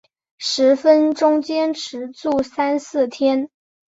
[0.39, 1.13] 十分
[1.43, 3.51] 坚持住三四天